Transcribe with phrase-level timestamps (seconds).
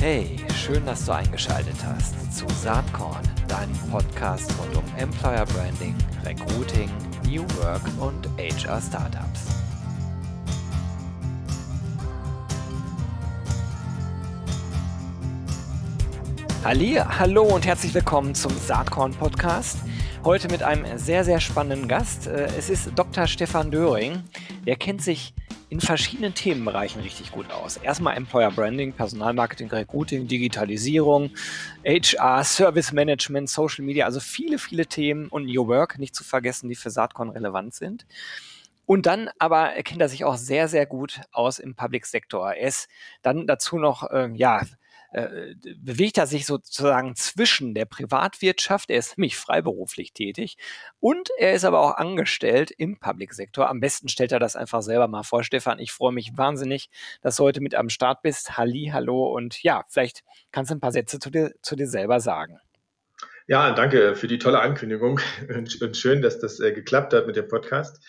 [0.00, 5.94] Hey, schön, dass du eingeschaltet hast zu Saatkorn, deinem Podcast rund um Employer Branding,
[6.24, 6.88] Recruiting,
[7.26, 9.48] New Work und HR Startups.
[16.64, 19.80] Halli, hallo und herzlich willkommen zum Saatkorn Podcast.
[20.24, 22.26] Heute mit einem sehr, sehr spannenden Gast.
[22.26, 23.26] Äh, es ist Dr.
[23.26, 24.22] Stefan Döring.
[24.66, 25.34] Der kennt sich
[25.70, 27.76] in verschiedenen Themenbereichen richtig gut aus.
[27.76, 31.30] Erstmal Employer Branding, Personalmarketing, Recruiting, Digitalisierung,
[31.84, 36.68] HR, Service Management, Social Media, also viele, viele Themen und New Work, nicht zu vergessen,
[36.68, 38.04] die für Saatkorn relevant sind.
[38.84, 42.52] Und dann aber kennt er sich auch sehr, sehr gut aus im Public Sector.
[42.52, 42.88] Er ist
[43.22, 44.62] dann dazu noch, äh, ja,
[45.12, 50.56] äh, bewegt er sich sozusagen zwischen der Privatwirtschaft, er ist nämlich freiberuflich tätig
[51.00, 53.68] und er ist aber auch angestellt im Public-Sektor.
[53.68, 55.42] Am besten stellt er das einfach selber mal vor.
[55.42, 56.90] Stefan, ich freue mich wahnsinnig,
[57.22, 58.56] dass du heute mit am Start bist.
[58.56, 62.20] Halli, hallo und ja, vielleicht kannst du ein paar Sätze zu dir, zu dir selber
[62.20, 62.60] sagen.
[63.46, 65.18] Ja, danke für die tolle Ankündigung
[65.80, 68.00] und schön, dass das äh, geklappt hat mit dem Podcast.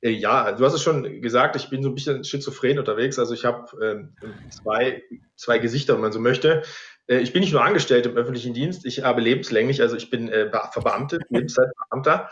[0.00, 3.18] Äh, ja, du hast es schon gesagt, ich bin so ein bisschen schizophren unterwegs.
[3.18, 5.02] Also ich habe äh, zwei,
[5.36, 6.62] zwei Gesichter, wenn man so möchte.
[7.06, 10.28] Äh, ich bin nicht nur angestellt im öffentlichen Dienst, ich habe lebenslänglich, also ich bin
[10.28, 12.30] äh, verbeamtet, Lebenszeitbeamter.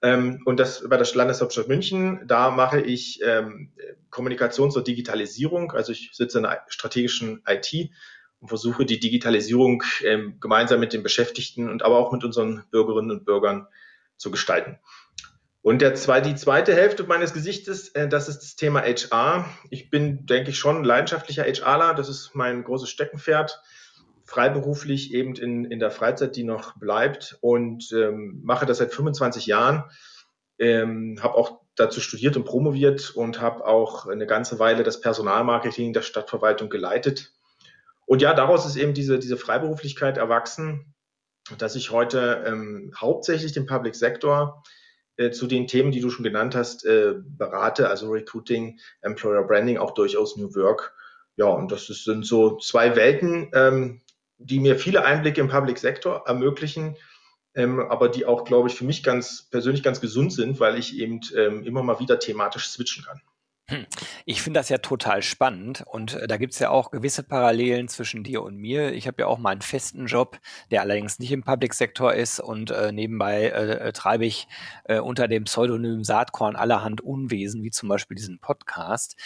[0.00, 3.72] Ähm, und das bei der Landeshauptstadt München, da mache ich ähm,
[4.10, 5.72] Kommunikation zur Digitalisierung.
[5.72, 7.90] Also ich sitze in der strategischen IT
[8.38, 13.10] und versuche die Digitalisierung ähm, gemeinsam mit den Beschäftigten und aber auch mit unseren Bürgerinnen
[13.10, 13.66] und Bürgern
[14.16, 14.78] zu gestalten.
[15.60, 19.48] Und der zwei, die zweite Hälfte meines Gesichtes, äh, das ist das Thema HR.
[19.70, 21.94] Ich bin, denke ich, schon leidenschaftlicher HRler.
[21.94, 23.60] Das ist mein großes Steckenpferd.
[24.24, 29.46] Freiberuflich eben in, in der Freizeit, die noch bleibt und ähm, mache das seit 25
[29.46, 29.84] Jahren.
[30.58, 35.92] Ähm, habe auch dazu studiert und promoviert und habe auch eine ganze Weile das Personalmarketing
[35.92, 37.32] der Stadtverwaltung geleitet.
[38.06, 40.94] Und ja, daraus ist eben diese, diese Freiberuflichkeit erwachsen,
[41.58, 44.62] dass ich heute ähm, hauptsächlich den Public Sector
[45.18, 49.76] äh, zu den Themen, die du schon genannt hast, äh, berate, also Recruiting, Employer Branding,
[49.76, 50.94] auch durchaus New Work.
[51.36, 54.00] Ja, und das ist, sind so zwei Welten, ähm,
[54.38, 56.96] die mir viele Einblicke im Public Sector ermöglichen,
[57.54, 60.96] ähm, aber die auch, glaube ich, für mich ganz persönlich ganz gesund sind, weil ich
[60.96, 63.20] eben ähm, immer mal wieder thematisch switchen kann.
[64.24, 67.88] Ich finde das ja total spannend und äh, da gibt es ja auch gewisse Parallelen
[67.88, 68.92] zwischen dir und mir.
[68.94, 70.38] Ich habe ja auch meinen festen Job,
[70.70, 74.48] der allerdings nicht im Public-Sektor ist und äh, nebenbei äh, äh, treibe ich
[74.84, 79.16] äh, unter dem Pseudonym Saatkorn allerhand Unwesen, wie zum Beispiel diesen Podcast.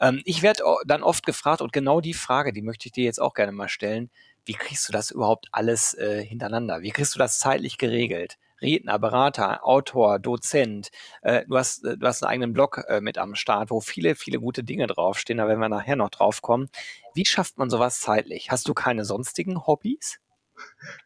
[0.00, 3.20] Ähm, ich werde dann oft gefragt und genau die Frage, die möchte ich dir jetzt
[3.20, 4.10] auch gerne mal stellen.
[4.44, 6.82] Wie kriegst du das überhaupt alles äh, hintereinander?
[6.82, 8.36] Wie kriegst du das zeitlich geregelt?
[8.62, 10.90] Redner, Berater, Autor, Dozent.
[11.22, 14.14] Äh, du, hast, äh, du hast einen eigenen Blog äh, mit am Start, wo viele,
[14.14, 15.38] viele gute Dinge draufstehen.
[15.38, 16.68] Da werden wir nachher noch drauf kommen.
[17.14, 18.50] Wie schafft man sowas zeitlich?
[18.50, 20.18] Hast du keine sonstigen Hobbys?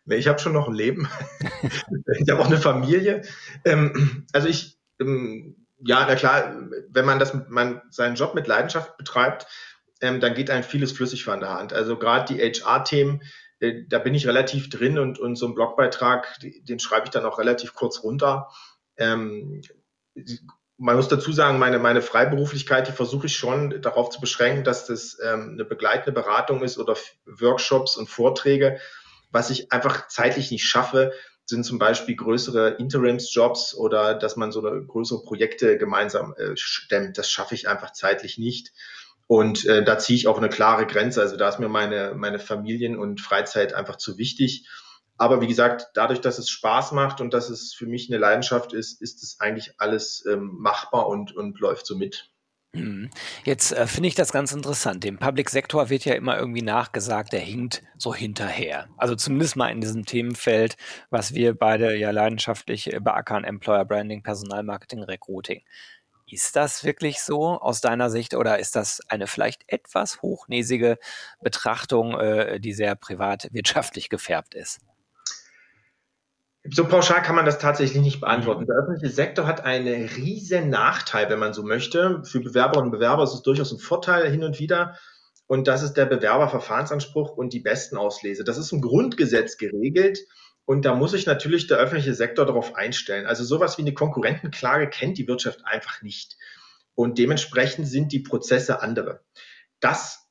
[0.05, 1.09] Nee, ich habe schon noch ein Leben.
[2.21, 3.23] ich habe auch eine Familie.
[3.65, 6.55] Ähm, also ich, ähm, ja, na klar,
[6.91, 9.47] wenn man das, man seinen Job mit Leidenschaft betreibt,
[10.01, 11.73] ähm, dann geht einem vieles flüssig von der Hand.
[11.73, 13.23] Also gerade die HR-Themen,
[13.61, 17.39] da bin ich relativ drin und, und so ein Blogbeitrag, den schreibe ich dann auch
[17.39, 18.49] relativ kurz runter.
[18.97, 19.63] Ähm,
[20.79, 24.87] man muss dazu sagen, meine, meine Freiberuflichkeit, die versuche ich schon darauf zu beschränken, dass
[24.87, 28.79] das ähm, eine begleitende Beratung ist oder Workshops und Vorträge.
[29.31, 31.13] Was ich einfach zeitlich nicht schaffe,
[31.47, 37.17] sind zum Beispiel größere Interimsjobs oder dass man so eine größere Projekte gemeinsam äh, stemmt.
[37.17, 38.73] Das schaffe ich einfach zeitlich nicht.
[39.27, 41.21] Und äh, da ziehe ich auch eine klare Grenze.
[41.21, 44.69] Also da ist mir meine, meine Familien- und Freizeit einfach zu wichtig.
[45.19, 48.73] Aber wie gesagt, dadurch, dass es Spaß macht und dass es für mich eine Leidenschaft
[48.73, 52.31] ist, ist es eigentlich alles ähm, machbar und, und läuft so mit.
[52.77, 53.11] Mhm.
[53.45, 55.03] Jetzt äh, finde ich das ganz interessant.
[55.05, 58.89] Dem Public Sektor wird ja immer irgendwie nachgesagt, der hinkt so hinterher.
[58.99, 60.77] Also zumindest mal in diesem Themenfeld,
[61.11, 65.63] was wir beide ja leidenschaftlich äh, beackern, Employer Branding, Personalmarketing, Recruiting.
[66.29, 70.99] Ist das wirklich so aus deiner Sicht oder ist das eine vielleicht etwas hochnäsige
[71.41, 74.81] Betrachtung, äh, die sehr privatwirtschaftlich gefärbt ist?
[76.69, 78.63] So pauschal kann man das tatsächlich nicht beantworten.
[78.63, 78.67] Mhm.
[78.67, 82.23] Der öffentliche Sektor hat einen riesen Nachteil, wenn man so möchte.
[82.25, 84.97] Für Bewerberinnen und Bewerber ist es durchaus ein Vorteil hin und wieder.
[85.47, 88.43] Und das ist der Bewerberverfahrensanspruch und die Bestenauslese.
[88.43, 90.19] Das ist im Grundgesetz geregelt.
[90.67, 93.27] Und da muss sich natürlich der öffentliche Sektor darauf einstellen.
[93.27, 96.37] Also sowas wie eine Konkurrentenklage kennt die Wirtschaft einfach nicht.
[96.95, 99.25] Und dementsprechend sind die Prozesse andere.
[99.81, 100.29] Das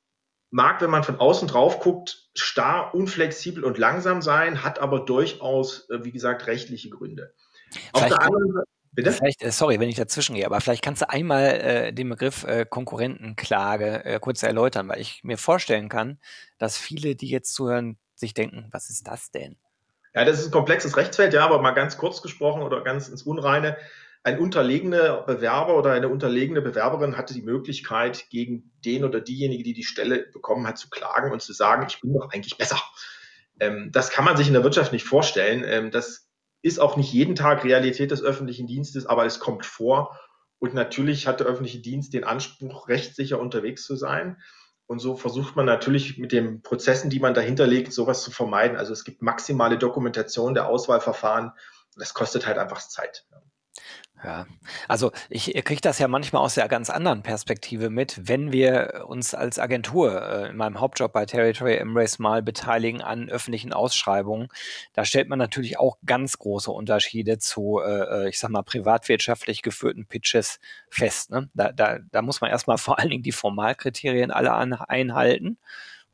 [0.51, 5.89] mag, wenn man von außen drauf guckt, starr, unflexibel und langsam sein, hat aber durchaus,
[5.89, 7.33] äh, wie gesagt, rechtliche Gründe.
[7.93, 8.63] Auf der anderen
[8.95, 9.11] Bitte?
[9.11, 12.45] Vielleicht, äh, sorry, wenn ich dazwischen gehe, aber vielleicht kannst du einmal äh, den Begriff
[12.45, 16.17] äh, Konkurrentenklage äh, kurz erläutern, weil ich mir vorstellen kann,
[16.57, 19.57] dass viele, die jetzt zuhören, sich denken, was ist das denn?
[20.15, 23.23] Ja, das ist ein komplexes Rechtsfeld, ja, aber mal ganz kurz gesprochen oder ganz ins
[23.23, 23.75] Unreine.
[24.23, 29.73] Ein unterlegener Bewerber oder eine unterlegene Bewerberin hatte die Möglichkeit, gegen den oder diejenige, die
[29.73, 32.81] die Stelle bekommen hat, zu klagen und zu sagen, ich bin doch eigentlich besser.
[33.59, 35.63] Ähm, das kann man sich in der Wirtschaft nicht vorstellen.
[35.67, 36.29] Ähm, das
[36.61, 40.17] ist auch nicht jeden Tag Realität des öffentlichen Dienstes, aber es kommt vor.
[40.59, 44.37] Und natürlich hat der öffentliche Dienst den Anspruch, rechtssicher unterwegs zu sein.
[44.87, 48.77] Und so versucht man natürlich mit den Prozessen, die man dahinter legt, sowas zu vermeiden.
[48.77, 51.51] Also es gibt maximale Dokumentation der Auswahlverfahren.
[51.95, 53.25] Das kostet halt einfach Zeit.
[54.23, 54.47] Ja,
[54.87, 59.35] also ich kriege das ja manchmal aus der ganz anderen Perspektive mit, wenn wir uns
[59.35, 64.47] als Agentur äh, in meinem Hauptjob bei Territory Embrace mal beteiligen an öffentlichen Ausschreibungen.
[64.93, 69.61] Da stellt man natürlich auch ganz große Unterschiede zu, äh, äh ich sag mal, privatwirtschaftlich
[69.61, 70.59] geführten Pitches
[70.89, 71.29] fest.
[71.29, 71.49] Ne?
[71.53, 75.57] Da, da, da muss man erstmal vor allen Dingen die Formalkriterien alle an, einhalten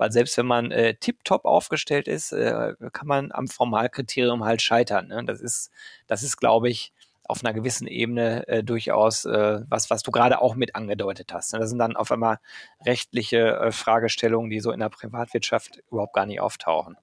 [0.02, 5.10] weil selbst wenn man äh, tiptop aufgestellt ist, äh, kann man am Formalkriterium halt scheitern.
[5.10, 5.24] Ne?
[5.26, 5.70] Das ist,
[6.08, 6.92] das ist, glaube ich,
[7.32, 11.54] auf einer gewissen Ebene äh, durchaus äh, was, was du gerade auch mit angedeutet hast.
[11.54, 11.60] Ne?
[11.60, 12.40] Das sind dann auf einmal
[12.86, 16.98] rechtliche äh, Fragestellungen, die so in der Privatwirtschaft überhaupt gar nicht auftauchen.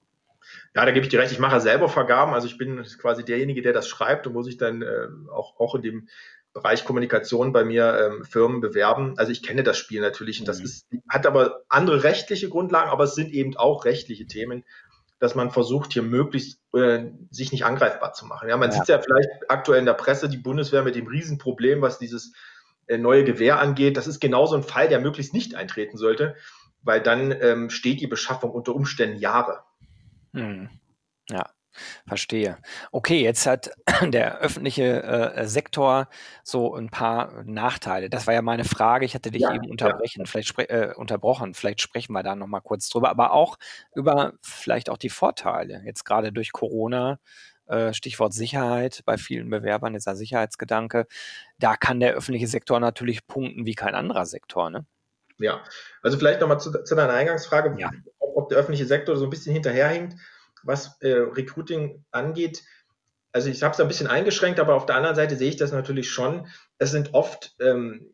[0.75, 1.31] Ja, da gebe ich dir recht.
[1.31, 2.35] Ich mache selber Vergaben.
[2.35, 5.73] Also ich bin quasi derjenige, der das schreibt und muss sich dann äh, auch, auch
[5.73, 6.07] in dem
[6.53, 9.15] Bereich Kommunikation bei mir ähm, Firmen bewerben.
[9.17, 10.65] Also ich kenne das Spiel natürlich und das mhm.
[10.65, 14.63] ist, hat aber andere rechtliche Grundlagen, aber es sind eben auch rechtliche Themen
[15.19, 18.49] dass man versucht, hier möglichst äh, sich nicht angreifbar zu machen.
[18.49, 18.77] Ja, man ja.
[18.77, 22.33] sieht ja vielleicht aktuell in der Presse die Bundeswehr mit dem Riesenproblem, was dieses
[22.87, 23.97] äh, neue Gewehr angeht.
[23.97, 26.35] Das ist genauso ein Fall, der möglichst nicht eintreten sollte,
[26.81, 29.63] weil dann ähm, steht die Beschaffung unter Umständen Jahre.
[30.33, 30.69] Hm.
[31.29, 31.49] Ja.
[32.07, 32.57] Verstehe.
[32.91, 33.71] Okay, jetzt hat
[34.01, 36.07] der öffentliche äh, Sektor
[36.43, 38.09] so ein paar Nachteile.
[38.09, 39.05] Das war ja meine Frage.
[39.05, 40.25] Ich hatte dich ja, eben unterbrechen, ja.
[40.25, 41.53] vielleicht äh, unterbrochen.
[41.53, 43.57] Vielleicht sprechen wir da noch mal kurz drüber, aber auch
[43.95, 45.81] über vielleicht auch die Vorteile.
[45.85, 47.19] Jetzt gerade durch Corona,
[47.69, 51.05] äh, Stichwort Sicherheit bei vielen Bewerbern, dieser Sicherheitsgedanke.
[51.59, 54.69] Da kann der öffentliche Sektor natürlich punkten wie kein anderer Sektor.
[54.69, 54.85] Ne?
[55.37, 55.63] Ja,
[56.01, 57.91] also vielleicht noch mal zu, zu deiner Eingangsfrage, ja.
[58.19, 60.15] ob der öffentliche Sektor so ein bisschen hinterherhinkt
[60.63, 62.63] was äh, Recruiting angeht,
[63.31, 65.71] also ich habe es ein bisschen eingeschränkt, aber auf der anderen Seite sehe ich das
[65.71, 66.47] natürlich schon.
[66.77, 68.11] Es sind oft ähm,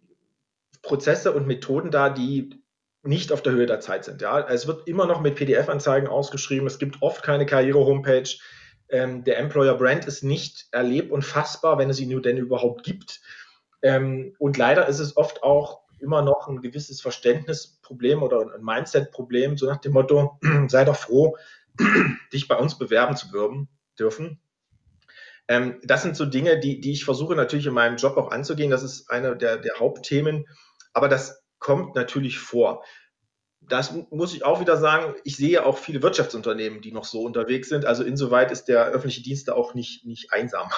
[0.81, 2.61] Prozesse und Methoden da, die
[3.03, 4.21] nicht auf der Höhe der Zeit sind.
[4.21, 6.67] Ja, es wird immer noch mit PDF-Anzeigen ausgeschrieben.
[6.67, 8.29] Es gibt oft keine Karriere-Homepage.
[8.89, 13.21] Ähm, der Employer-Brand ist nicht erlebt und fassbar, wenn es ihn nur denn überhaupt gibt.
[13.81, 19.57] Ähm, und leider ist es oft auch immer noch ein gewisses Verständnisproblem oder ein Mindset-Problem,
[19.57, 21.37] so nach dem Motto, sei doch froh,
[22.33, 23.27] dich bei uns bewerben zu
[23.97, 24.39] dürfen.
[25.47, 28.71] Ähm, das sind so Dinge, die, die ich versuche natürlich in meinem Job auch anzugehen.
[28.71, 30.45] Das ist eine der, der Hauptthemen.
[30.93, 32.83] Aber das kommt natürlich vor.
[33.61, 35.15] Das muss ich auch wieder sagen.
[35.23, 37.85] Ich sehe auch viele Wirtschaftsunternehmen, die noch so unterwegs sind.
[37.85, 40.69] Also insoweit ist der öffentliche Dienst da auch nicht, nicht einsam.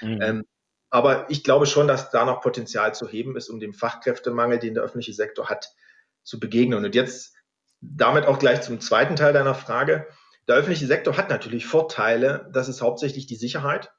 [0.00, 0.20] Mhm.
[0.22, 0.44] Ähm,
[0.90, 4.74] aber ich glaube schon, dass da noch Potenzial zu heben ist, um dem Fachkräftemangel, den
[4.74, 5.74] der öffentliche Sektor hat,
[6.22, 6.84] zu begegnen.
[6.84, 7.34] Und jetzt
[7.80, 10.06] damit auch gleich zum zweiten Teil deiner Frage.
[10.48, 12.50] Der öffentliche Sektor hat natürlich Vorteile.
[12.52, 13.92] Das ist hauptsächlich die Sicherheit,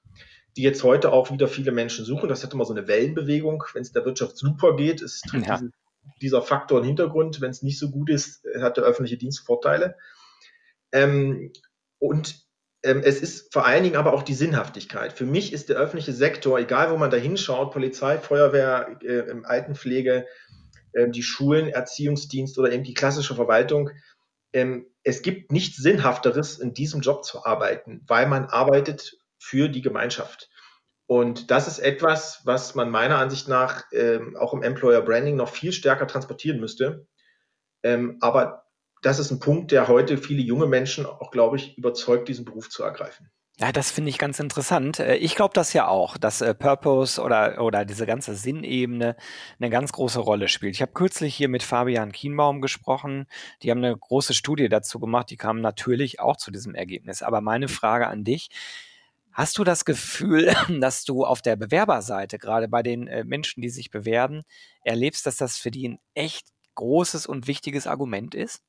[0.58, 2.30] die jetzt heute auch wieder viele Menschen suchen.
[2.30, 3.64] Das hat immer so eine Wellenbewegung.
[3.74, 5.40] Wenn es der Wirtschaft super geht, ist ja.
[5.40, 5.72] diese,
[6.22, 7.42] dieser Faktor im Hintergrund.
[7.42, 9.96] Wenn es nicht so gut ist, hat der öffentliche Dienst Vorteile.
[10.92, 11.52] Ähm,
[12.00, 12.46] und
[12.84, 15.12] ähm, es ist vor allen Dingen aber auch die Sinnhaftigkeit.
[15.12, 20.28] Für mich ist der öffentliche Sektor, egal wo man da hinschaut, Polizei, Feuerwehr, äh, Altenpflege,
[20.94, 23.90] äh, die Schulen, Erziehungsdienst oder eben die klassische Verwaltung,
[24.54, 29.84] ähm, es gibt nichts Sinnhafteres, in diesem Job zu arbeiten, weil man arbeitet für die
[29.84, 30.50] Gemeinschaft.
[31.06, 35.50] Und das ist etwas, was man meiner Ansicht nach ähm, auch im Employer Branding noch
[35.50, 37.08] viel stärker transportieren müsste.
[37.84, 38.66] Ähm, aber
[39.04, 42.72] das ist ein Punkt, der heute viele junge Menschen auch, glaube ich, überzeugt, diesen Beruf
[42.72, 43.30] zu ergreifen.
[43.58, 45.00] Ja, das finde ich ganz interessant.
[45.00, 49.16] Äh, ich glaube das ja auch, dass äh, Purpose oder, oder diese ganze Sinnebene
[49.60, 50.76] eine ganz große Rolle spielt.
[50.76, 53.28] Ich habe kürzlich hier mit Fabian Kienbaum gesprochen.
[53.64, 55.30] Die haben eine große Studie dazu gemacht.
[55.30, 57.24] Die kamen natürlich auch zu diesem Ergebnis.
[57.24, 58.50] Aber meine Frage an dich,
[59.32, 63.70] hast du das Gefühl, dass du auf der Bewerberseite, gerade bei den äh, Menschen, die
[63.70, 64.44] sich bewerben,
[64.84, 68.64] erlebst, dass das für die ein echt großes und wichtiges Argument ist?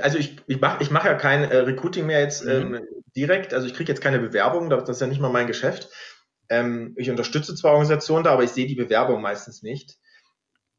[0.00, 2.74] Also ich, ich mache ich mach ja kein äh, Recruiting mehr jetzt mhm.
[2.74, 2.86] ähm,
[3.16, 5.88] direkt, also ich kriege jetzt keine Bewerbung, das ist ja nicht mal mein Geschäft.
[6.48, 9.98] Ähm, ich unterstütze zwar Organisationen da, aber ich sehe die Bewerbung meistens nicht.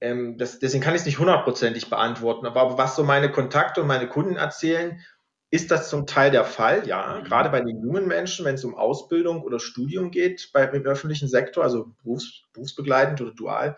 [0.02, 2.46] Ähm, das, deswegen kann ich es nicht hundertprozentig beantworten.
[2.46, 5.00] Aber, was so meine Kontakte und meine Kunden erzählen,
[5.52, 7.20] ist das zum Teil der Fall, ja.
[7.20, 7.26] Mhm.
[7.26, 11.28] Gerade bei den jungen Menschen, wenn es um Ausbildung oder Studium geht, bei, im öffentlichen
[11.28, 13.78] Sektor, also berufs, berufsbegleitend oder dual.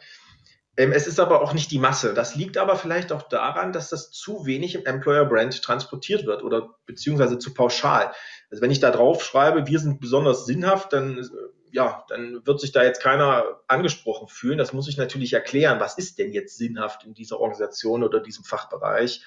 [0.76, 2.14] Ähm, es ist aber auch nicht die Masse.
[2.14, 6.44] Das liegt aber vielleicht auch daran, dass das zu wenig im Employer Brand transportiert wird
[6.44, 8.12] oder beziehungsweise zu pauschal.
[8.50, 11.30] Also wenn ich da drauf schreibe, wir sind besonders sinnhaft, dann
[11.72, 14.60] ja, dann wird sich da jetzt keiner angesprochen fühlen.
[14.60, 15.80] Das muss ich natürlich erklären.
[15.80, 19.26] Was ist denn jetzt sinnhaft in dieser Organisation oder diesem Fachbereich?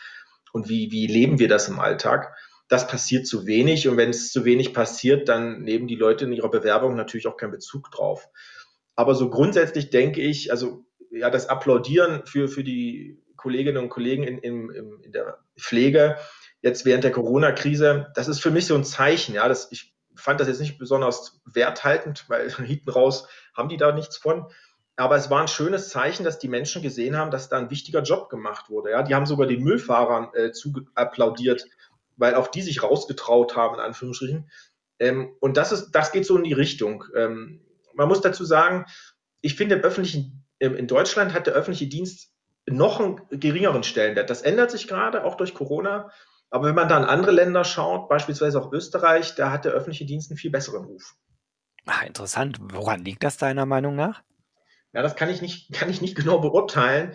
[0.57, 2.35] und wie, wie leben wir das im Alltag.
[2.67, 6.33] Das passiert zu wenig und wenn es zu wenig passiert, dann nehmen die Leute in
[6.33, 8.29] ihrer Bewerbung natürlich auch keinen Bezug drauf.
[8.95, 14.25] Aber so grundsätzlich denke ich, also ja, das Applaudieren für, für die Kolleginnen und Kollegen
[14.25, 16.17] in, in, in der Pflege
[16.63, 19.35] jetzt während der Corona-Krise, das ist für mich so ein Zeichen.
[19.35, 23.93] Ja, das, ich fand das jetzt nicht besonders werthaltend, weil hinten raus haben die da
[23.93, 24.47] nichts von.
[24.97, 28.03] Aber es war ein schönes Zeichen, dass die Menschen gesehen haben, dass da ein wichtiger
[28.03, 28.91] Job gemacht wurde.
[28.91, 31.67] Ja, die haben sogar den Müllfahrern äh, zu applaudiert,
[32.17, 34.51] weil auch die sich rausgetraut haben, in Anführungsstrichen.
[34.99, 37.05] Ähm, und das ist, das geht so in die Richtung.
[37.15, 37.61] Ähm,
[37.93, 38.87] man muss dazu sagen,
[39.43, 42.33] ich finde im öffentlichen, in Deutschland hat der öffentliche Dienst
[42.69, 44.31] noch einen geringeren Stellenwert.
[44.31, 46.11] Das ändert sich gerade, auch durch Corona.
[46.51, 50.07] Aber wenn man da in andere Länder schaut, beispielsweise auch Österreich, da hat der öffentliche
[50.07, 51.15] Dienst einen viel besseren Ruf.
[51.87, 52.59] Ach, interessant.
[52.61, 54.23] Woran liegt das deiner Meinung nach?
[54.93, 57.15] Ja, das kann ich nicht, kann ich nicht genau beurteilen.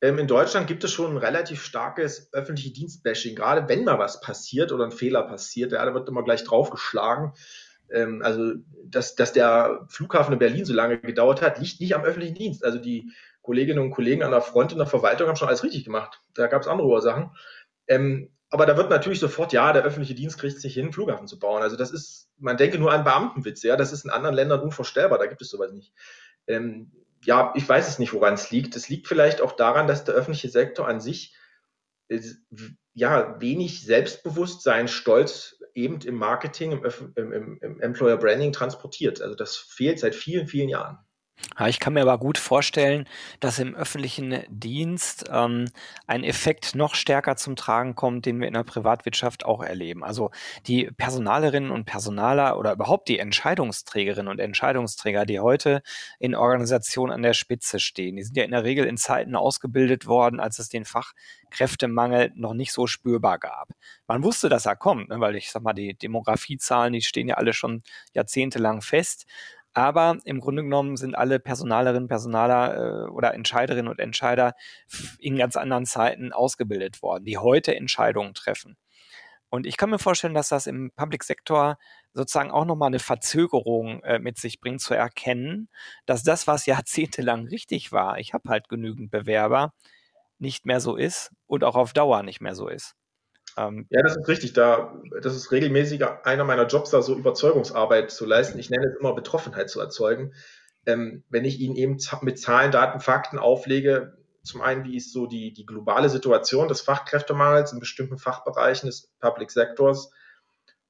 [0.00, 4.20] Ähm, in Deutschland gibt es schon ein relativ starkes öffentliche Dienstbashing, gerade wenn mal was
[4.20, 7.32] passiert oder ein Fehler passiert, ja, da wird immer gleich draufgeschlagen.
[7.90, 8.54] Ähm, also,
[8.84, 12.64] dass, dass der Flughafen in Berlin so lange gedauert hat, liegt nicht am öffentlichen Dienst.
[12.64, 15.84] Also die Kolleginnen und Kollegen an der Front in der Verwaltung haben schon alles richtig
[15.84, 16.20] gemacht.
[16.34, 17.30] Da gab es andere Ursachen.
[17.86, 21.26] Ähm, aber da wird natürlich sofort, ja, der öffentliche Dienst kriegt es nicht hin, Flughafen
[21.26, 21.62] zu bauen.
[21.62, 25.18] Also das ist, man denke nur an Beamtenwitze, ja, das ist in anderen Ländern unvorstellbar,
[25.18, 25.92] da gibt es sowas nicht.
[26.46, 26.90] Ähm,
[27.24, 28.76] ja, ich weiß es nicht, woran es liegt.
[28.76, 31.34] Es liegt vielleicht auch daran, dass der öffentliche Sektor an sich
[32.94, 36.82] ja wenig Selbstbewusstsein, Stolz eben im Marketing,
[37.16, 39.22] im, im, im Employer Branding transportiert.
[39.22, 40.98] Also das fehlt seit vielen, vielen Jahren.
[41.58, 43.06] Ja, ich kann mir aber gut vorstellen,
[43.40, 45.66] dass im öffentlichen Dienst ähm,
[46.06, 50.02] ein Effekt noch stärker zum Tragen kommt, den wir in der Privatwirtschaft auch erleben.
[50.04, 50.30] Also
[50.66, 55.82] die Personalerinnen und Personaler oder überhaupt die Entscheidungsträgerinnen und Entscheidungsträger, die heute
[56.18, 60.06] in Organisationen an der Spitze stehen, die sind ja in der Regel in Zeiten ausgebildet
[60.06, 63.68] worden, als es den Fachkräftemangel noch nicht so spürbar gab.
[64.08, 67.36] Man wusste, dass er kommt, ne, weil ich sag mal, die Demografiezahlen, die stehen ja
[67.36, 69.26] alle schon jahrzehntelang fest.
[69.78, 74.54] Aber im Grunde genommen sind alle Personalerinnen, Personaler äh, oder Entscheiderinnen und Entscheider
[75.20, 78.76] in ganz anderen Zeiten ausgebildet worden, die heute Entscheidungen treffen.
[79.50, 81.78] Und ich kann mir vorstellen, dass das im Public Sektor
[82.12, 85.68] sozusagen auch nochmal eine Verzögerung äh, mit sich bringt, zu erkennen,
[86.06, 89.74] dass das, was jahrzehntelang richtig war, ich habe halt genügend Bewerber,
[90.40, 92.96] nicht mehr so ist und auch auf Dauer nicht mehr so ist.
[93.58, 94.52] Ähm, ja, das ist richtig.
[94.52, 98.58] Da, das ist regelmäßig einer meiner Jobs, da so Überzeugungsarbeit zu leisten.
[98.58, 100.32] Ich nenne es immer Betroffenheit zu erzeugen.
[100.86, 105.26] Ähm, wenn ich Ihnen eben mit Zahlen, Daten, Fakten auflege, zum einen, wie ist so
[105.26, 110.10] die, die globale Situation des Fachkräftemangels in bestimmten Fachbereichen des Public Sectors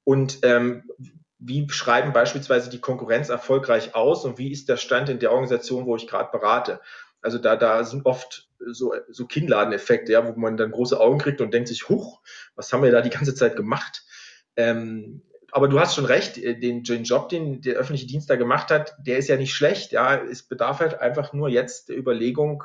[0.05, 0.85] und ähm,
[1.39, 5.87] wie schreiben beispielsweise die Konkurrenz erfolgreich aus und wie ist der Stand in der Organisation,
[5.87, 6.81] wo ich gerade berate.
[7.21, 11.41] Also da, da sind oft so, so Kinnladeneffekte, ja, wo man dann große Augen kriegt
[11.41, 12.21] und denkt sich, huch,
[12.55, 14.05] was haben wir da die ganze Zeit gemacht?
[14.57, 18.37] Ähm, aber du hast schon recht, äh, den, den Job, den der öffentliche Dienst da
[18.37, 19.93] gemacht hat, der ist ja nicht schlecht.
[19.93, 22.65] Ja, es bedarf halt einfach nur jetzt der Überlegung,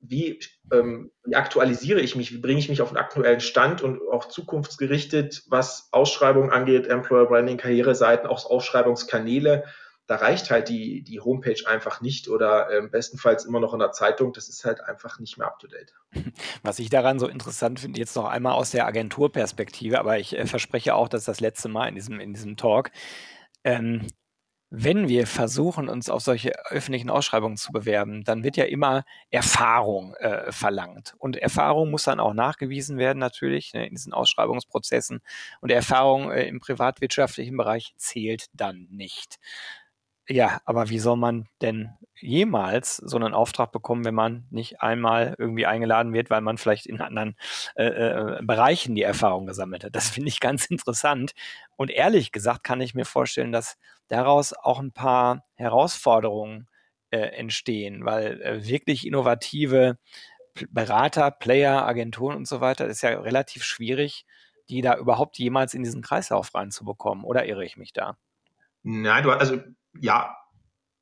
[0.00, 0.38] wie,
[0.72, 4.26] ähm, wie aktualisiere ich mich, wie bringe ich mich auf den aktuellen Stand und auch
[4.26, 9.64] zukunftsgerichtet, was Ausschreibungen angeht, Employer Branding, Karriereseiten, auch Ausschreibungskanäle
[10.08, 13.92] da reicht halt die, die Homepage einfach nicht oder äh, bestenfalls immer noch in der
[13.92, 14.32] Zeitung.
[14.32, 15.94] Das ist halt einfach nicht mehr up to date.
[16.62, 20.46] Was ich daran so interessant finde, jetzt noch einmal aus der Agenturperspektive, aber ich äh,
[20.46, 22.90] verspreche auch, dass das letzte Mal in diesem, in diesem Talk.
[23.64, 24.06] Ähm,
[24.70, 30.14] wenn wir versuchen, uns auf solche öffentlichen Ausschreibungen zu bewerben, dann wird ja immer Erfahrung
[30.16, 31.14] äh, verlangt.
[31.18, 35.20] Und Erfahrung muss dann auch nachgewiesen werden, natürlich, ne, in diesen Ausschreibungsprozessen.
[35.60, 39.38] Und Erfahrung äh, im privatwirtschaftlichen Bereich zählt dann nicht.
[40.30, 45.34] Ja, aber wie soll man denn jemals so einen Auftrag bekommen, wenn man nicht einmal
[45.38, 47.34] irgendwie eingeladen wird, weil man vielleicht in anderen
[47.76, 49.96] äh, äh, Bereichen die Erfahrung gesammelt hat?
[49.96, 51.32] Das finde ich ganz interessant.
[51.76, 56.68] Und ehrlich gesagt kann ich mir vorstellen, dass daraus auch ein paar Herausforderungen
[57.10, 59.96] äh, entstehen, weil äh, wirklich innovative
[60.70, 64.26] Berater, Player, Agenturen und so weiter ist ja relativ schwierig,
[64.68, 67.24] die da überhaupt jemals in diesen Kreislauf reinzubekommen.
[67.24, 68.18] Oder irre ich mich da?
[68.82, 69.58] Nein, du, also
[70.00, 70.36] ja,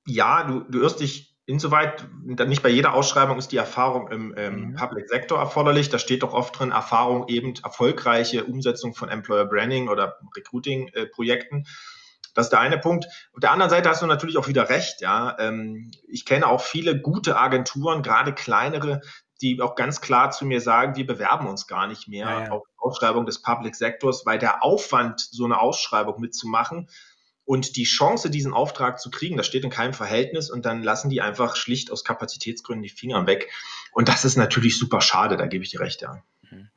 [0.07, 4.61] ja, du, du irrst dich insoweit, nicht bei jeder Ausschreibung ist die Erfahrung im ähm,
[4.71, 4.75] mhm.
[4.75, 5.89] Public Sector erforderlich.
[5.89, 11.59] Da steht doch oft drin, Erfahrung eben erfolgreiche Umsetzung von Employer Branding oder Recruiting-Projekten.
[11.61, 11.65] Äh,
[12.35, 13.07] das ist der eine Punkt.
[13.33, 15.01] Auf der anderen Seite hast du natürlich auch wieder recht.
[15.01, 19.01] Ja, ähm, ich kenne auch viele gute Agenturen, gerade kleinere,
[19.41, 22.51] die auch ganz klar zu mir sagen, wir bewerben uns gar nicht mehr ja, ja.
[22.51, 26.89] auf Ausschreibung des Public Sectors, weil der Aufwand, so eine Ausschreibung mitzumachen
[27.47, 31.09] und die Chance, diesen Auftrag zu kriegen, das steht in keinem Verhältnis und dann lassen
[31.09, 33.51] die einfach schlicht aus Kapazitätsgründen die Finger weg.
[33.93, 36.23] Und das ist natürlich super schade, da gebe ich dir recht, ja.
[36.51, 36.69] Mhm.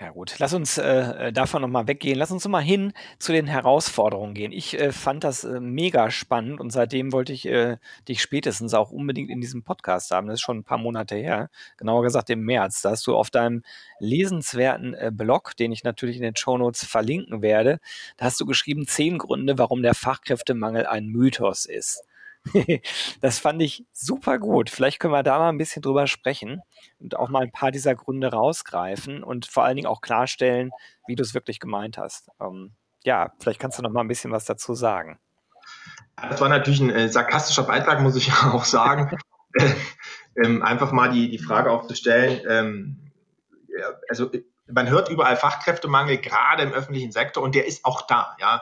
[0.00, 2.18] Ja gut, lass uns äh, davon nochmal weggehen.
[2.18, 4.52] Lass uns nochmal hin zu den Herausforderungen gehen.
[4.52, 8.90] Ich äh, fand das äh, mega spannend und seitdem wollte ich äh, dich spätestens auch
[8.90, 10.28] unbedingt in diesem Podcast haben.
[10.28, 12.82] Das ist schon ein paar Monate her, genauer gesagt im März.
[12.82, 13.62] Da hast du auf deinem
[13.98, 17.80] lesenswerten äh, Blog, den ich natürlich in den Shownotes verlinken werde,
[18.16, 22.04] da hast du geschrieben, zehn Gründe, warum der Fachkräftemangel ein Mythos ist.
[23.20, 24.70] das fand ich super gut.
[24.70, 26.60] Vielleicht können wir da mal ein bisschen drüber sprechen
[26.98, 30.70] und auch mal ein paar dieser Gründe rausgreifen und vor allen Dingen auch klarstellen,
[31.06, 32.28] wie du es wirklich gemeint hast.
[32.40, 32.72] Ähm,
[33.04, 35.18] ja, vielleicht kannst du noch mal ein bisschen was dazu sagen.
[36.16, 39.16] Das war natürlich ein äh, sarkastischer Beitrag, muss ich auch sagen.
[40.36, 42.40] ähm, einfach mal die, die Frage aufzustellen.
[42.48, 43.12] Ähm,
[43.68, 44.30] ja, also
[44.66, 48.36] man hört überall Fachkräftemangel, gerade im öffentlichen Sektor, und der ist auch da.
[48.40, 48.60] Ja,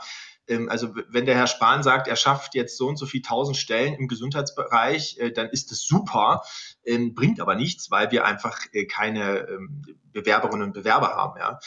[0.69, 3.95] also wenn der Herr Spahn sagt, er schafft jetzt so und so viel tausend Stellen
[3.95, 6.43] im Gesundheitsbereich, äh, dann ist das super,
[6.85, 11.38] ähm, bringt aber nichts, weil wir einfach äh, keine ähm, Bewerberinnen und Bewerber haben.
[11.38, 11.59] Ja?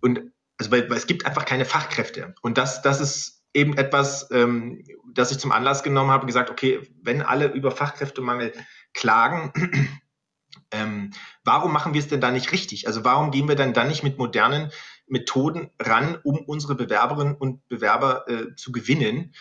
[0.00, 2.34] Und also weil, weil es gibt einfach keine Fachkräfte.
[2.42, 4.28] Und das, das ist eben etwas,
[5.12, 8.52] das ich zum Anlass genommen habe, gesagt, okay, wenn alle über Fachkräftemangel
[8.94, 9.52] klagen,
[10.70, 11.10] ähm,
[11.44, 12.86] warum machen wir es denn da nicht richtig?
[12.86, 14.70] Also warum gehen wir dann dann nicht mit modernen
[15.12, 19.34] Methoden ran, um unsere Bewerberinnen und Bewerber äh, zu gewinnen.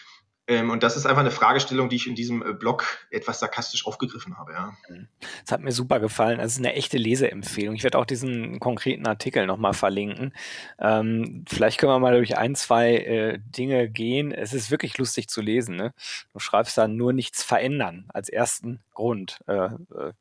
[0.48, 3.88] Ähm, und das ist einfach eine Fragestellung, die ich in diesem äh, Blog etwas sarkastisch
[3.88, 4.52] aufgegriffen habe.
[4.52, 4.74] Ja.
[4.90, 5.08] Mhm.
[5.46, 6.40] Das hat mir super gefallen.
[6.40, 7.74] Das ist eine echte Leseempfehlung.
[7.76, 10.34] Ich werde auch diesen konkreten Artikel nochmal verlinken.
[10.78, 14.34] Ähm, vielleicht können wir mal durch ein, zwei äh, Dinge gehen.
[14.34, 15.78] Es ist wirklich lustig zu lesen.
[15.78, 15.94] Ne?
[16.34, 19.40] Du schreibst dann nur nichts verändern als ersten Grund.
[19.48, 20.12] Äh, äh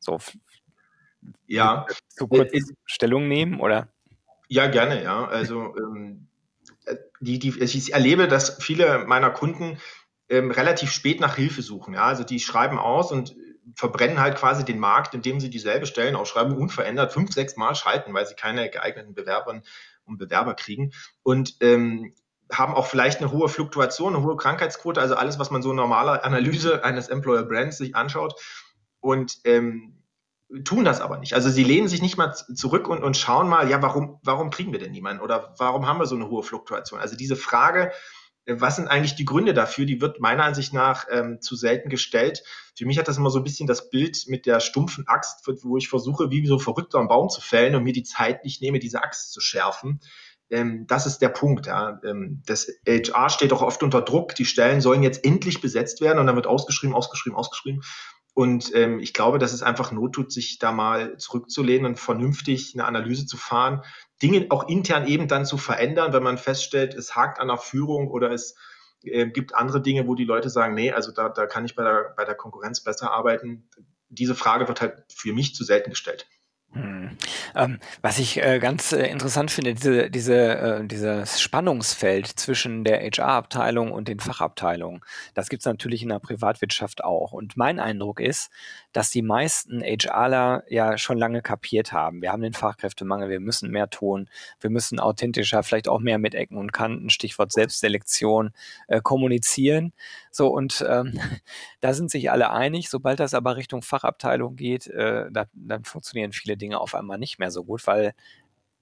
[0.00, 0.18] so.
[1.46, 1.86] Ja.
[2.08, 3.88] Zu kurz äh, Stellung nehmen, oder?
[4.52, 5.26] Ja, gerne, ja.
[5.28, 6.26] Also ähm,
[6.84, 9.78] äh, die, die, ich erlebe, dass viele meiner Kunden
[10.28, 11.94] ähm, relativ spät nach Hilfe suchen.
[11.94, 12.06] Ja?
[12.06, 13.36] Also die schreiben aus und
[13.76, 18.26] verbrennen halt quasi den Markt, indem sie dieselbe Stellenausschreibung unverändert fünf, sechs Mal schalten, weil
[18.26, 19.62] sie keine geeigneten Bewerberinnen
[20.04, 20.90] und Bewerber kriegen.
[21.22, 22.12] Und ähm,
[22.50, 26.24] haben auch vielleicht eine hohe Fluktuation, eine hohe Krankheitsquote, also alles, was man so normaler
[26.24, 28.34] Analyse eines Employer Brands sich anschaut.
[28.98, 29.99] Und ähm,
[30.64, 31.34] tun das aber nicht.
[31.34, 34.72] Also sie lehnen sich nicht mal zurück und, und schauen mal, ja, warum, warum kriegen
[34.72, 37.00] wir denn niemanden oder warum haben wir so eine hohe Fluktuation?
[37.00, 37.92] Also diese Frage,
[38.46, 41.88] äh, was sind eigentlich die Gründe dafür, die wird meiner Ansicht nach ähm, zu selten
[41.88, 42.42] gestellt.
[42.76, 45.76] Für mich hat das immer so ein bisschen das Bild mit der stumpfen Axt, wo
[45.76, 48.78] ich versuche, wie so verrückter einen Baum zu fällen und mir die Zeit nicht nehme,
[48.78, 50.00] diese Axt zu schärfen.
[50.50, 51.66] Ähm, das ist der Punkt.
[51.66, 52.00] Ja.
[52.04, 54.34] Ähm, das HR steht auch oft unter Druck.
[54.34, 57.82] Die Stellen sollen jetzt endlich besetzt werden und dann wird ausgeschrieben, ausgeschrieben, ausgeschrieben.
[58.34, 62.74] Und ähm, ich glaube, dass es einfach Not tut, sich da mal zurückzulehnen und vernünftig
[62.74, 63.82] eine Analyse zu fahren,
[64.22, 68.08] Dinge auch intern eben dann zu verändern, wenn man feststellt, es hakt an der Führung
[68.08, 68.54] oder es
[69.02, 71.82] äh, gibt andere Dinge, wo die Leute sagen, nee, also da, da kann ich bei
[71.82, 73.68] der, bei der Konkurrenz besser arbeiten.
[74.08, 76.26] Diese Frage wird halt für mich zu selten gestellt.
[76.72, 77.16] Hm.
[77.56, 83.00] Ähm, was ich äh, ganz äh, interessant finde, diese, diese, äh, dieses Spannungsfeld zwischen der
[83.00, 85.00] HR-Abteilung und den Fachabteilungen,
[85.34, 87.32] das gibt es natürlich in der Privatwirtschaft auch.
[87.32, 88.52] Und mein Eindruck ist,
[88.92, 92.22] dass die meisten HRler ja schon lange kapiert haben.
[92.22, 94.28] Wir haben den Fachkräftemangel, wir müssen mehr tun,
[94.60, 98.52] wir müssen authentischer, vielleicht auch mehr mit Ecken und Kanten, Stichwort Selbstselektion,
[98.88, 99.92] äh, kommunizieren.
[100.30, 101.18] So, und ähm,
[101.80, 102.90] da sind sich alle einig.
[102.90, 107.38] Sobald das aber Richtung Fachabteilung geht, äh, da, dann funktionieren viele Dinge auf einmal nicht
[107.38, 108.14] mehr so gut, weil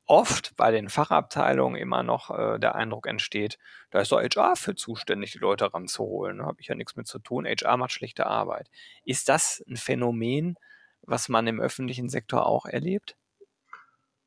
[0.09, 3.59] oft bei den Fachabteilungen immer noch äh, der Eindruck entsteht,
[3.91, 6.39] da ist doch HR für zuständig, die Leute ranzuholen.
[6.39, 7.47] Da habe ich ja nichts mit zu tun.
[7.47, 8.71] HR macht schlechte Arbeit.
[9.05, 10.57] Ist das ein Phänomen,
[11.03, 13.17] was man im öffentlichen Sektor auch erlebt?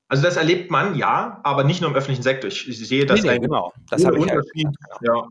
[0.07, 2.49] Also das erlebt man ja, aber nicht nur im öffentlichen Sektor.
[2.49, 3.73] Ich, ich sehe das nee, nee, genau.
[3.89, 4.73] Das habe ich ja, genau.
[5.01, 5.27] ja.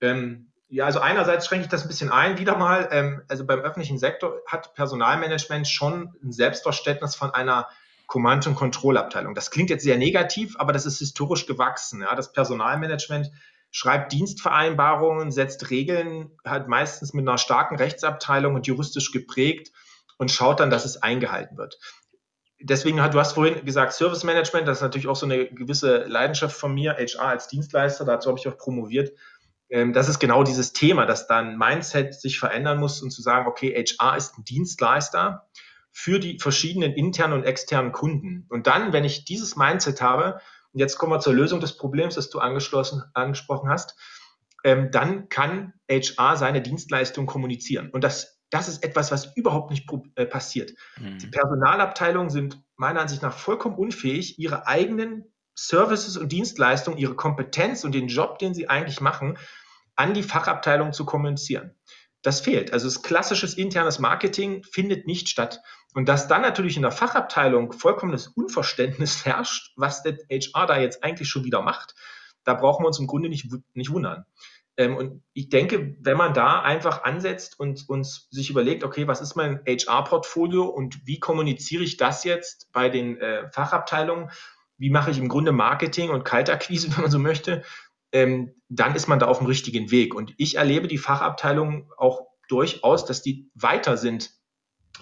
[0.00, 2.88] Ähm, ja, also einerseits schränke ich das ein bisschen ein, wieder mal.
[2.90, 7.68] Ähm, also beim öffentlichen Sektor hat Personalmanagement schon ein Selbstverständnis von einer
[8.06, 9.34] Command- und Kontrollabteilung.
[9.34, 12.02] Das klingt jetzt sehr negativ, aber das ist historisch gewachsen.
[12.02, 12.14] Ja.
[12.14, 13.30] Das Personalmanagement
[13.70, 19.72] schreibt Dienstvereinbarungen, setzt Regeln, hat meistens mit einer starken Rechtsabteilung und juristisch geprägt
[20.18, 21.78] und schaut dann, dass es eingehalten wird.
[22.60, 26.56] Deswegen, du hast vorhin gesagt, Service Management, das ist natürlich auch so eine gewisse Leidenschaft
[26.56, 29.10] von mir, HR als Dienstleister, dazu habe ich auch promoviert
[29.70, 33.48] ähm, das ist genau dieses Thema, dass dann Mindset sich verändern muss und zu sagen,
[33.48, 35.48] okay, HR ist ein Dienstleister
[35.96, 38.46] für die verschiedenen internen und externen Kunden.
[38.48, 40.40] Und dann, wenn ich dieses Mindset habe,
[40.72, 43.96] und jetzt kommen wir zur Lösung des Problems, das du angeschlossen, angesprochen hast,
[44.64, 47.90] ähm, dann kann HR seine Dienstleistung kommunizieren.
[47.90, 50.72] Und das, das ist etwas, was überhaupt nicht äh, passiert.
[50.98, 51.18] Mhm.
[51.18, 57.84] Die Personalabteilungen sind meiner Ansicht nach vollkommen unfähig, ihre eigenen Services und Dienstleistungen, ihre Kompetenz
[57.84, 59.38] und den Job, den sie eigentlich machen,
[59.94, 61.76] an die Fachabteilung zu kommunizieren.
[62.22, 62.72] Das fehlt.
[62.72, 65.60] Also das klassisches internes Marketing findet nicht statt.
[65.94, 71.02] Und dass dann natürlich in der Fachabteilung vollkommenes Unverständnis herrscht, was der HR da jetzt
[71.02, 71.94] eigentlich schon wieder macht,
[72.44, 74.26] da brauchen wir uns im Grunde nicht, nicht wundern.
[74.76, 79.20] Ähm, und ich denke, wenn man da einfach ansetzt und uns sich überlegt, okay, was
[79.20, 84.30] ist mein HR-Portfolio und wie kommuniziere ich das jetzt bei den äh, Fachabteilungen,
[84.76, 87.62] wie mache ich im Grunde Marketing und Kaltakquise, wenn man so möchte,
[88.12, 90.14] ähm, dann ist man da auf dem richtigen Weg.
[90.14, 94.32] Und ich erlebe die Fachabteilungen auch durchaus, dass die weiter sind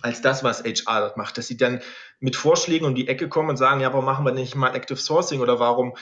[0.01, 1.81] als das, was HR macht, dass sie dann
[2.19, 4.99] mit Vorschlägen um die Ecke kommen und sagen, ja, warum machen wir nicht mal Active
[4.99, 5.95] Sourcing oder warum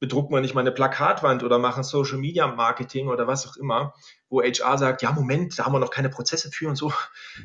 [0.00, 3.94] bedrucken wir nicht mal eine Plakatwand oder machen Social Media Marketing oder was auch immer,
[4.28, 6.92] wo HR sagt, ja, Moment, da haben wir noch keine Prozesse für und so.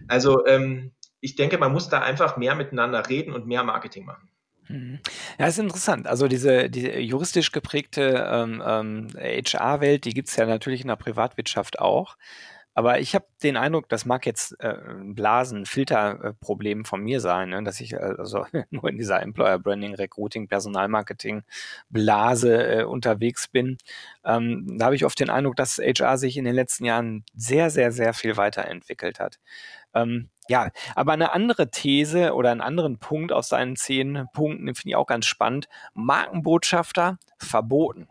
[0.07, 4.29] Also ähm, ich denke, man muss da einfach mehr miteinander reden und mehr Marketing machen.
[4.67, 4.99] Mhm.
[5.37, 6.07] Ja, ist interessant.
[6.07, 10.95] Also diese, diese juristisch geprägte ähm, ähm, HR-Welt, die gibt es ja natürlich in der
[10.95, 12.17] Privatwirtschaft auch.
[12.79, 17.49] Aber ich habe den Eindruck, das mag jetzt äh, ein Blasen, Filterproblem von mir sein,
[17.49, 17.61] ne?
[17.61, 21.43] dass ich äh, also nur in dieser Employer Branding, Recruiting, Personalmarketing
[21.89, 23.77] Blase äh, unterwegs bin.
[24.23, 27.69] Ähm, da habe ich oft den Eindruck, dass HR sich in den letzten Jahren sehr,
[27.69, 29.39] sehr, sehr viel weiterentwickelt hat.
[29.93, 34.91] Ähm, ja, aber eine andere These oder einen anderen Punkt aus seinen zehn Punkten, finde
[34.91, 35.67] ich auch ganz spannend.
[35.95, 38.07] Markenbotschafter verboten.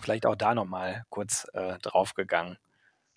[0.00, 2.56] Vielleicht auch da nochmal kurz äh, draufgegangen.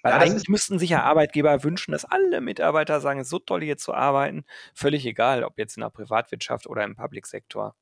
[0.03, 3.39] Weil ja, eigentlich müssten sich ja Arbeitgeber wünschen, dass alle Mitarbeiter sagen, es ist so
[3.39, 4.43] toll hier zu arbeiten.
[4.75, 7.75] Völlig egal, ob jetzt in der Privatwirtschaft oder im Public-Sektor.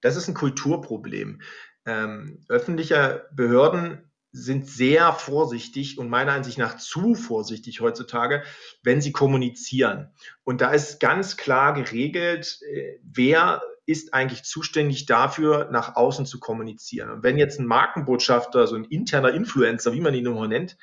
[0.00, 1.42] Das ist ein Kulturproblem.
[1.84, 8.42] Ähm, öffentliche Behörden sind sehr vorsichtig und meiner Ansicht nach zu vorsichtig heutzutage,
[8.82, 10.12] wenn sie kommunizieren.
[10.44, 16.40] Und da ist ganz klar geregelt, äh, wer ist eigentlich zuständig dafür, nach außen zu
[16.40, 17.10] kommunizieren.
[17.10, 20.76] Und wenn jetzt ein Markenbotschafter, so ein interner Influencer, wie man ihn immer nennt,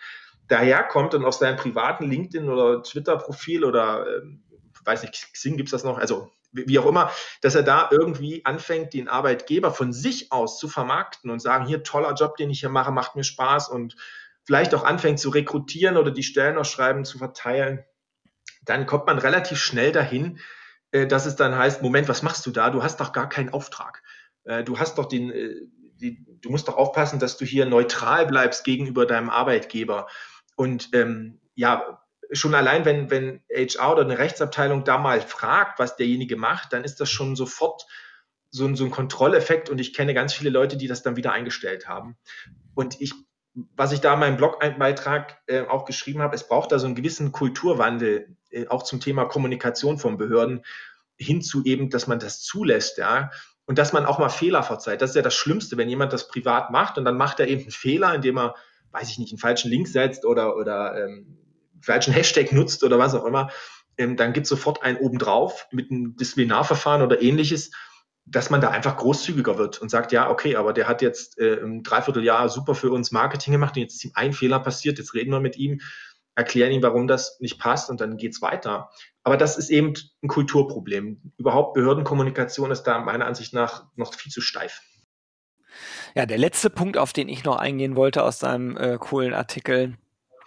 [0.48, 4.44] daherkommt und auf seinem privaten LinkedIn oder Twitter-Profil oder ähm,
[4.84, 8.46] weiß nicht, Xing gibt es das noch, also wie auch immer, dass er da irgendwie
[8.46, 12.62] anfängt, den Arbeitgeber von sich aus zu vermarkten und sagen, hier toller Job, den ich
[12.62, 13.98] hier mache, macht mir Spaß und
[14.46, 17.84] vielleicht auch anfängt zu rekrutieren oder die Stellenausschreiben zu verteilen,
[18.64, 20.40] dann kommt man relativ schnell dahin,
[20.92, 22.70] äh, dass es dann heißt, Moment, was machst du da?
[22.70, 24.02] Du hast doch gar keinen Auftrag.
[24.46, 25.56] Äh, du hast doch den, äh,
[26.42, 30.08] du musst doch aufpassen, dass du hier neutral bleibst gegenüber deinem Arbeitgeber.
[30.56, 32.00] Und ähm, ja,
[32.32, 36.84] schon allein, wenn, wenn HR oder eine Rechtsabteilung da mal fragt, was derjenige macht, dann
[36.84, 37.86] ist das schon sofort
[38.50, 41.34] so ein, so ein Kontrolleffekt und ich kenne ganz viele Leute, die das dann wieder
[41.34, 42.18] eingestellt haben.
[42.74, 43.13] Und ich,
[43.76, 46.96] was ich da in meinem Blogbeitrag äh, auch geschrieben habe, es braucht da so einen
[46.96, 50.63] gewissen Kulturwandel, äh, auch zum Thema Kommunikation von Behörden,
[51.18, 53.30] hinzu eben, dass man das zulässt, ja.
[53.65, 55.02] Und dass man auch mal Fehler verzeiht.
[55.02, 57.63] Das ist ja das Schlimmste, wenn jemand das privat macht und dann macht er eben
[57.63, 58.56] einen Fehler, indem er
[58.96, 61.38] weiß ich nicht, einen falschen Link setzt oder, oder ähm,
[61.82, 63.52] falschen Hashtag nutzt oder was auch immer,
[63.98, 67.72] ähm, dann gibt es sofort einen obendrauf mit einem Disziplinarverfahren oder ähnliches,
[68.26, 71.56] dass man da einfach großzügiger wird und sagt, ja, okay, aber der hat jetzt äh,
[71.56, 75.14] im Dreivierteljahr super für uns Marketing gemacht und jetzt ist ihm ein Fehler passiert, jetzt
[75.14, 75.80] reden wir mit ihm,
[76.34, 78.90] erklären ihm, warum das nicht passt und dann geht es weiter.
[79.24, 81.34] Aber das ist eben ein Kulturproblem.
[81.38, 84.82] Überhaupt Behördenkommunikation ist da meiner Ansicht nach noch viel zu steif.
[86.17, 89.97] Ja, der letzte Punkt, auf den ich noch eingehen wollte aus deinem äh, coolen Artikel,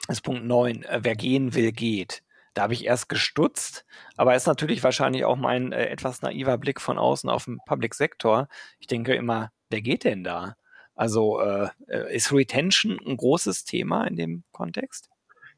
[0.09, 0.83] ist Punkt 9.
[0.83, 2.23] Äh, wer gehen will, geht.
[2.55, 3.85] Da habe ich erst gestutzt,
[4.17, 7.95] aber ist natürlich wahrscheinlich auch mein äh, etwas naiver Blick von außen auf den Public
[7.95, 8.49] Sektor.
[8.79, 10.57] Ich denke immer, wer geht denn da?
[10.95, 15.11] Also äh, äh, ist Retention ein großes Thema in dem Kontext?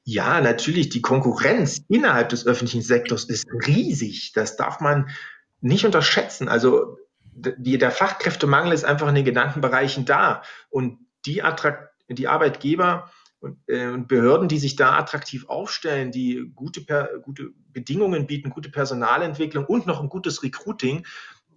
[0.03, 0.89] Ja, natürlich.
[0.89, 4.33] Die Konkurrenz innerhalb des öffentlichen Sektors ist riesig.
[4.33, 5.09] Das darf man
[5.61, 6.49] nicht unterschätzen.
[6.49, 6.99] Also
[7.33, 10.43] die, der Fachkräftemangel ist einfach in den genannten Bereichen da.
[10.69, 16.51] Und die, Attrakt, die Arbeitgeber und, äh, und, Behörden, die sich da attraktiv aufstellen, die
[16.55, 21.07] gute, per, gute Bedingungen bieten, gute Personalentwicklung und noch ein gutes Recruiting,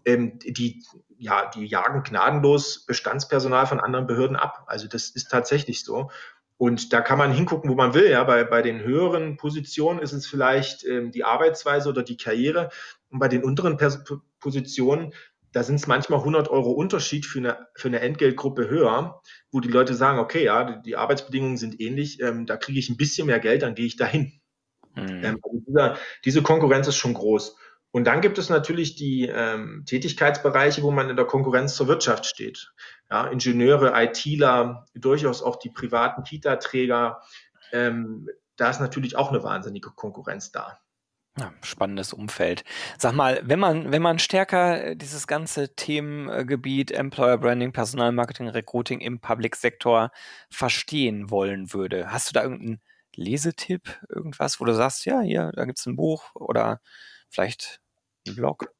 [0.06, 0.84] ähm, die,
[1.18, 4.66] ja, die jagen gnadenlos Bestandspersonal von anderen Behörden ab.
[4.68, 6.10] Also das ist tatsächlich so.
[6.58, 8.10] Und da kann man hingucken, wo man will.
[8.10, 12.70] Ja, bei, bei den höheren Positionen ist es vielleicht ähm, die Arbeitsweise oder die Karriere.
[13.10, 14.04] Und bei den unteren Pers
[14.40, 15.14] Positionen
[15.54, 19.70] da sind es manchmal 100 Euro Unterschied für eine, für eine Entgeltgruppe höher, wo die
[19.70, 23.28] Leute sagen, okay, ja, die, die Arbeitsbedingungen sind ähnlich, ähm, da kriege ich ein bisschen
[23.28, 24.42] mehr Geld, dann gehe ich dahin.
[24.96, 25.24] Mhm.
[25.24, 27.56] Ähm, also dieser, diese Konkurrenz ist schon groß.
[27.92, 32.26] Und dann gibt es natürlich die ähm, Tätigkeitsbereiche, wo man in der Konkurrenz zur Wirtschaft
[32.26, 32.74] steht.
[33.12, 37.22] Ja, Ingenieure, ITler, durchaus auch die privaten Kita-Träger.
[37.72, 40.80] Ähm, da ist natürlich auch eine wahnsinnige Konkurrenz da.
[41.40, 42.64] Ja, spannendes Umfeld.
[43.00, 49.00] Sag mal, wenn man, wenn man stärker äh, dieses ganze Themengebiet Employer Branding, Personalmarketing, Recruiting
[49.00, 50.12] im Public Sektor
[50.52, 52.82] verstehen wollen würde, hast du da irgendeinen
[53.16, 56.82] Lesetipp, irgendwas, wo du sagst, ja, hier, da gibt es ein Buch oder
[57.30, 57.82] vielleicht
[58.28, 58.72] ein Blog?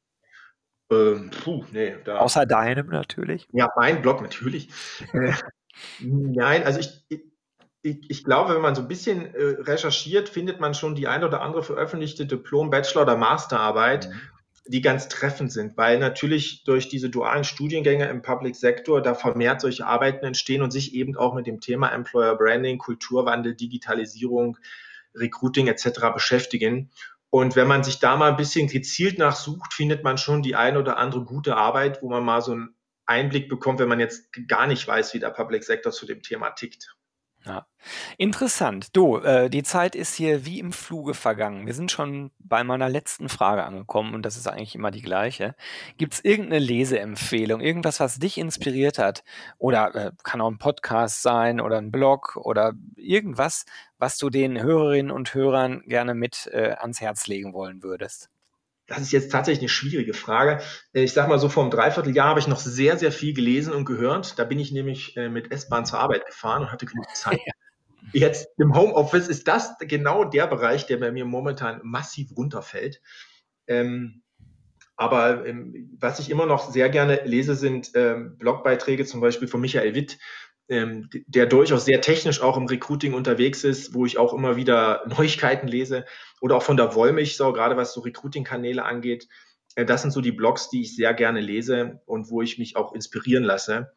[0.92, 3.48] Ähm, puh, nee, da, Außer deinem natürlich.
[3.52, 4.68] Ja, mein Blog natürlich.
[5.12, 5.32] Äh,
[5.98, 7.04] nein, also ich,
[7.84, 11.22] ich, ich, glaube, wenn man so ein bisschen äh, recherchiert, findet man schon die ein
[11.22, 14.20] oder andere veröffentlichte Diplom-, Bachelor- oder Masterarbeit, mhm.
[14.66, 19.60] die ganz treffend sind, weil natürlich durch diese dualen Studiengänge im Public Sector da vermehrt
[19.60, 24.56] solche Arbeiten entstehen und sich eben auch mit dem Thema Employer Branding, Kulturwandel, Digitalisierung,
[25.14, 26.14] Recruiting etc.
[26.14, 26.90] beschäftigen.
[27.28, 30.78] Und wenn man sich da mal ein bisschen gezielt nachsucht, findet man schon die ein
[30.78, 34.66] oder andere gute Arbeit, wo man mal so einen Einblick bekommt, wenn man jetzt gar
[34.66, 36.96] nicht weiß, wie der Public Sector zu dem Thema tickt.
[37.46, 37.66] Ja.
[38.16, 38.96] Interessant.
[38.96, 41.66] Du, äh, die Zeit ist hier wie im Fluge vergangen.
[41.66, 45.54] Wir sind schon bei meiner letzten Frage angekommen und das ist eigentlich immer die gleiche.
[45.98, 49.24] Gibt es irgendeine Leseempfehlung, irgendwas, was dich inspiriert hat?
[49.58, 53.66] Oder äh, kann auch ein Podcast sein oder ein Blog oder irgendwas,
[53.98, 58.30] was du den Hörerinnen und Hörern gerne mit äh, ans Herz legen wollen würdest?
[58.86, 60.62] Das ist jetzt tatsächlich eine schwierige Frage.
[60.92, 63.86] Ich sage mal so, vor einem Dreivierteljahr habe ich noch sehr, sehr viel gelesen und
[63.86, 64.38] gehört.
[64.38, 67.40] Da bin ich nämlich äh, mit S-Bahn zur Arbeit gefahren und hatte genug Zeit.
[68.12, 73.00] Jetzt im Homeoffice ist das genau der Bereich, der bei mir momentan massiv runterfällt.
[73.66, 74.22] Ähm,
[74.96, 79.60] aber ähm, was ich immer noch sehr gerne lese, sind ähm, Blogbeiträge, zum Beispiel von
[79.60, 80.18] Michael Witt,
[80.68, 85.04] ähm, der durchaus sehr technisch auch im Recruiting unterwegs ist, wo ich auch immer wieder
[85.08, 86.04] Neuigkeiten lese
[86.40, 89.28] oder auch von der Wollmilchsau, gerade was so Recruiting-Kanäle angeht.
[89.74, 92.76] Äh, das sind so die Blogs, die ich sehr gerne lese und wo ich mich
[92.76, 93.92] auch inspirieren lasse.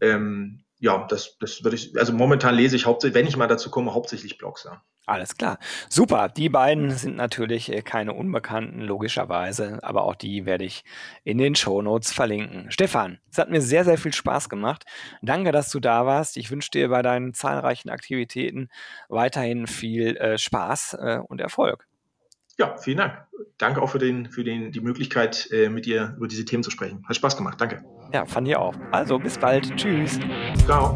[0.00, 3.70] Ähm, ja, das, das würde ich, also momentan lese ich hauptsächlich, wenn ich mal dazu
[3.70, 4.64] komme, hauptsächlich Blogs.
[4.64, 4.82] Ja.
[5.04, 5.58] Alles klar.
[5.88, 6.28] Super.
[6.28, 10.84] Die beiden sind natürlich äh, keine Unbekannten, logischerweise, aber auch die werde ich
[11.24, 12.70] in den Show Notes verlinken.
[12.70, 14.84] Stefan, es hat mir sehr, sehr viel Spaß gemacht.
[15.20, 16.36] Danke, dass du da warst.
[16.36, 18.68] Ich wünsche dir bei deinen zahlreichen Aktivitäten
[19.08, 21.86] weiterhin viel äh, Spaß äh, und Erfolg.
[22.58, 23.26] Ja, vielen Dank.
[23.58, 26.70] Danke auch für, den, für den, die Möglichkeit, äh, mit dir über diese Themen zu
[26.70, 27.04] sprechen.
[27.08, 27.60] Hat Spaß gemacht.
[27.60, 27.82] Danke.
[28.12, 28.74] Ja, fand ich auch.
[28.92, 29.74] Also, bis bald.
[29.76, 30.20] Tschüss.
[30.66, 30.94] Ciao.